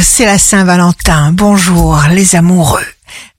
[0.00, 1.32] C'est la Saint-Valentin.
[1.32, 2.86] Bonjour les amoureux.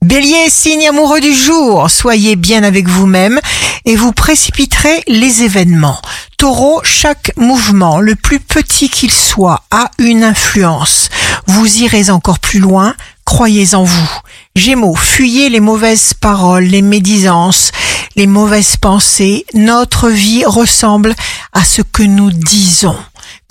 [0.02, 3.40] Bélier, signe amoureux du jour, soyez bien avec vous-même
[3.86, 6.00] et vous précipiterez les événements.
[6.36, 11.08] Taureau, chaque mouvement, le plus petit qu'il soit, a une influence.
[11.46, 14.10] Vous irez encore plus loin, croyez en vous.
[14.54, 17.72] Gémeaux, fuyez les mauvaises paroles, les médisances,
[18.16, 19.46] les mauvaises pensées.
[19.54, 21.14] Notre vie ressemble
[21.54, 22.96] à ce que nous disons.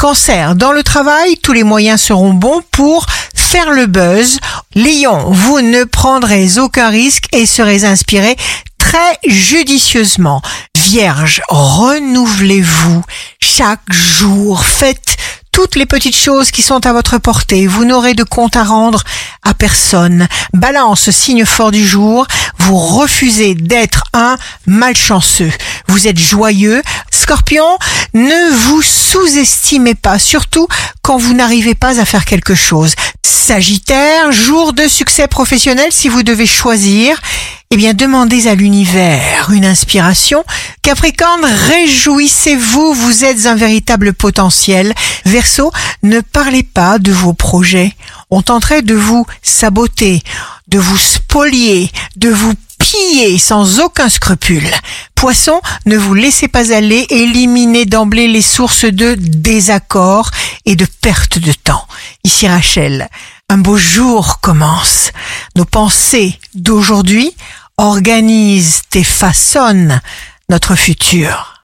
[0.03, 4.37] Cancer, dans le travail, tous les moyens seront bons pour faire le buzz.
[4.75, 8.35] Lion, vous ne prendrez aucun risque et serez inspiré
[8.77, 10.41] très judicieusement.
[10.77, 13.01] Vierge, renouvelez-vous
[13.39, 14.65] chaque jour.
[14.65, 15.15] Faites
[15.53, 17.65] toutes les petites choses qui sont à votre portée.
[17.67, 19.03] Vous n'aurez de compte à rendre
[19.43, 20.27] à personne.
[20.53, 22.27] Balance, signe fort du jour.
[22.57, 24.35] Vous refusez d'être un
[24.65, 25.51] malchanceux.
[25.87, 26.81] Vous êtes joyeux.
[27.11, 27.77] Scorpion,
[28.13, 28.81] ne vous
[29.13, 30.67] sous-estimez pas, surtout
[31.03, 32.95] quand vous n'arrivez pas à faire quelque chose.
[33.23, 37.21] Sagittaire, jour de succès professionnel si vous devez choisir.
[37.69, 40.43] Eh bien, demandez à l'univers une inspiration.
[40.81, 44.95] Capricorne, réjouissez-vous, vous êtes un véritable potentiel.
[45.25, 47.93] Verseau, ne parlez pas de vos projets.
[48.31, 50.23] On tenterait de vous saboter,
[50.67, 52.53] de vous spolier, de vous
[52.83, 54.69] piller sans aucun scrupule.
[55.15, 60.29] Poisson, ne vous laissez pas aller, éliminez d'emblée les sources de désaccord
[60.65, 61.87] et de perte de temps.
[62.25, 63.09] Ici Rachel,
[63.49, 65.11] un beau jour commence.
[65.55, 67.33] Nos pensées d'aujourd'hui
[67.77, 70.01] organisent et façonnent
[70.49, 71.51] notre futur.